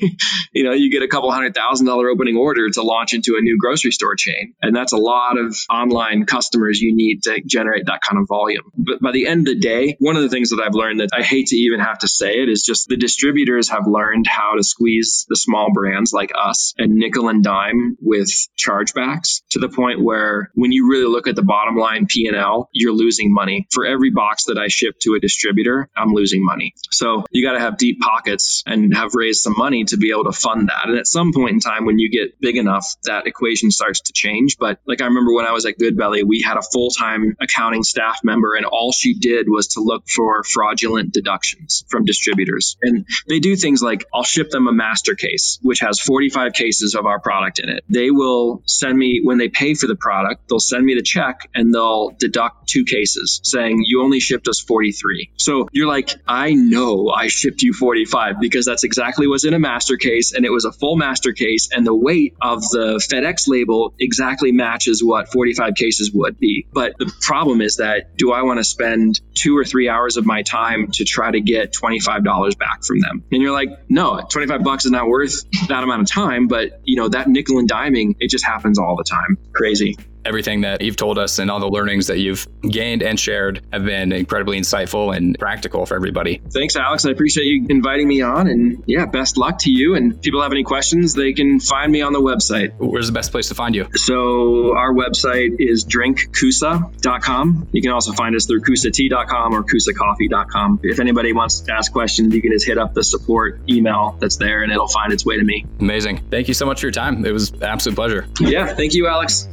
[0.52, 3.40] you know, you get a couple hundred thousand dollar opening order to launch into a
[3.40, 4.54] new grocery store chain.
[4.62, 8.70] And that's a lot of online customers you need to generate that kind of volume.
[8.76, 11.10] But by the end of the day, one of the things that I've learned that
[11.12, 14.54] I hate to even have to say it is just the distributors have learned how
[14.56, 19.68] to squeeze the small brands like us and nickel and dime with chargebacks to the
[19.68, 23.66] point where when you really look at the bottom line P&L, you're losing money.
[23.72, 26.74] For every box that I ship to a distributor, I'm losing money.
[26.90, 30.24] So you got to have deep pockets and have raised some money to be able
[30.24, 30.88] to fund that.
[30.88, 34.12] And at some point in time, when you get big enough, that equation starts to
[34.12, 34.56] change.
[34.58, 37.05] But like I remember when I was at GoodBelly, we had a full time
[37.40, 42.76] accounting staff member, and all she did was to look for fraudulent deductions from distributors.
[42.82, 46.94] And they do things like I'll ship them a master case, which has 45 cases
[46.94, 47.84] of our product in it.
[47.88, 51.48] They will send me, when they pay for the product, they'll send me the check
[51.54, 55.30] and they'll deduct two cases saying, you only shipped us 43.
[55.36, 59.58] So you're like, I know I shipped you 45 because that's exactly what's in a
[59.58, 63.48] master case and it was a full master case and the weight of the FedEx
[63.48, 66.66] label exactly matches what 45 cases would be.
[66.72, 70.26] But the problem is that do I want to spend two or three hours of
[70.26, 73.24] my time to try to get $25 back from them?
[73.30, 76.48] And you're like, no, 25 bucks is not worth that amount of time.
[76.48, 79.38] But you know, that nickel and diming, it just happens all the time.
[79.52, 83.62] Crazy everything that you've told us and all the learnings that you've gained and shared
[83.72, 86.40] have been incredibly insightful and practical for everybody.
[86.50, 87.06] Thanks, Alex.
[87.06, 88.48] I appreciate you inviting me on.
[88.48, 89.94] And yeah, best luck to you.
[89.94, 92.74] And if people have any questions, they can find me on the website.
[92.78, 93.86] Where's the best place to find you?
[93.94, 97.68] So our website is drinkcusa.com.
[97.72, 100.80] You can also find us through cusatea.com or cusacoffee.com.
[100.82, 104.36] If anybody wants to ask questions, you can just hit up the support email that's
[104.36, 105.64] there and it'll find its way to me.
[105.80, 106.24] Amazing.
[106.30, 107.24] Thank you so much for your time.
[107.24, 108.26] It was an absolute pleasure.
[108.40, 109.48] Yeah, thank you, Alex.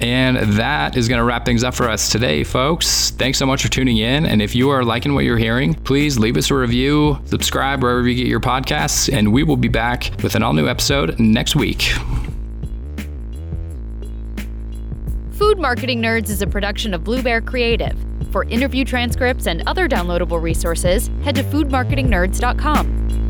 [0.00, 3.10] And that is going to wrap things up for us today, folks.
[3.10, 4.24] Thanks so much for tuning in.
[4.24, 8.08] And if you are liking what you're hearing, please leave us a review, subscribe wherever
[8.08, 11.54] you get your podcasts, and we will be back with an all new episode next
[11.54, 11.92] week.
[15.32, 17.96] Food Marketing Nerds is a production of Blue Bear Creative.
[18.30, 23.29] For interview transcripts and other downloadable resources, head to foodmarketingnerds.com.